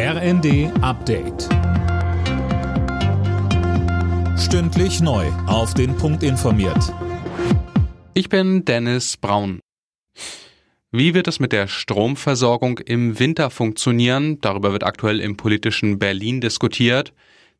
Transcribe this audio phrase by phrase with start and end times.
[0.00, 1.48] RND Update.
[4.38, 5.26] Stündlich neu.
[5.48, 6.94] Auf den Punkt informiert.
[8.14, 9.58] Ich bin Dennis Braun.
[10.92, 14.40] Wie wird es mit der Stromversorgung im Winter funktionieren?
[14.40, 17.12] Darüber wird aktuell im politischen Berlin diskutiert.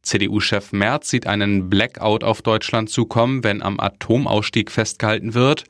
[0.02, 5.64] CDU-Chef Merz sieht einen Blackout auf Deutschland zukommen, wenn am Atomausstieg festgehalten wird.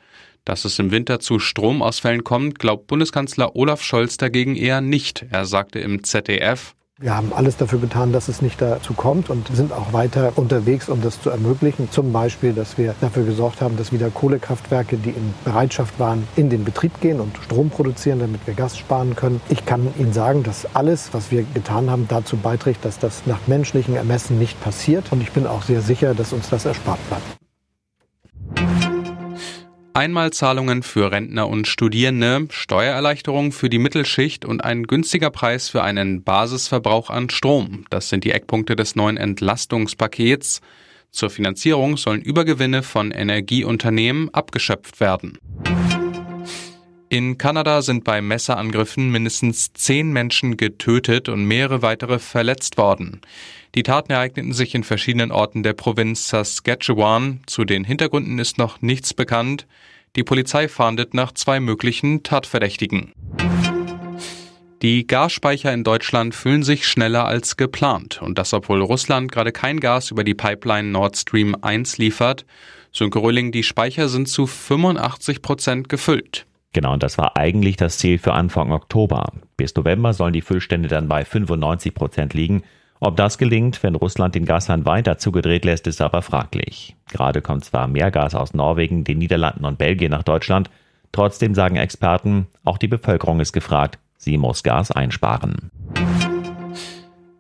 [0.48, 5.26] Dass es im Winter zu Stromausfällen kommt, glaubt Bundeskanzler Olaf Scholz dagegen eher nicht.
[5.30, 9.46] Er sagte im ZDF, wir haben alles dafür getan, dass es nicht dazu kommt und
[9.54, 11.90] sind auch weiter unterwegs, um das zu ermöglichen.
[11.90, 16.48] Zum Beispiel, dass wir dafür gesorgt haben, dass wieder Kohlekraftwerke, die in Bereitschaft waren, in
[16.48, 19.42] den Betrieb gehen und Strom produzieren, damit wir Gas sparen können.
[19.50, 23.46] Ich kann Ihnen sagen, dass alles, was wir getan haben, dazu beiträgt, dass das nach
[23.48, 25.12] menschlichen Ermessen nicht passiert.
[25.12, 27.47] Und ich bin auch sehr sicher, dass uns das erspart bleibt.
[29.98, 36.22] Einmalzahlungen für Rentner und Studierende, Steuererleichterung für die Mittelschicht und ein günstiger Preis für einen
[36.22, 37.84] Basisverbrauch an Strom.
[37.90, 40.60] Das sind die Eckpunkte des neuen Entlastungspakets.
[41.10, 45.36] Zur Finanzierung sollen Übergewinne von Energieunternehmen abgeschöpft werden.
[47.10, 53.22] In Kanada sind bei Messerangriffen mindestens zehn Menschen getötet und mehrere weitere verletzt worden.
[53.74, 57.40] Die Taten ereigneten sich in verschiedenen Orten der Provinz Saskatchewan.
[57.46, 59.66] Zu den Hintergründen ist noch nichts bekannt.
[60.16, 63.12] Die Polizei fahndet nach zwei möglichen Tatverdächtigen.
[64.82, 68.20] Die Gasspeicher in Deutschland füllen sich schneller als geplant.
[68.20, 72.44] Und das, obwohl Russland gerade kein Gas über die Pipeline Nord Stream 1 liefert.
[72.92, 76.47] Sönke Röhling, die Speicher sind zu 85 Prozent gefüllt.
[76.72, 79.32] Genau, und das war eigentlich das Ziel für Anfang Oktober.
[79.56, 82.62] Bis November sollen die Füllstände dann bei 95 Prozent liegen.
[83.00, 86.96] Ob das gelingt, wenn Russland den Gashahn weiter zugedreht lässt, ist aber fraglich.
[87.08, 90.68] Gerade kommt zwar mehr Gas aus Norwegen, den Niederlanden und Belgien nach Deutschland,
[91.12, 95.70] trotzdem sagen Experten, auch die Bevölkerung ist gefragt, sie muss Gas einsparen.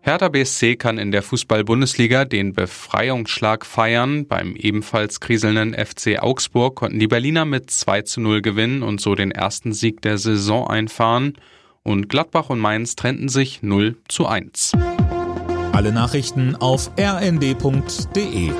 [0.08, 4.26] Hertha BSC kann in der Fußball-Bundesliga den Befreiungsschlag feiern.
[4.26, 9.14] Beim ebenfalls kriselnden FC Augsburg konnten die Berliner mit 2 zu 0 gewinnen und so
[9.14, 11.34] den ersten Sieg der Saison einfahren.
[11.82, 14.72] Und Gladbach und Mainz trennten sich 0 zu 1.
[15.72, 18.50] Alle Nachrichten auf rnd.de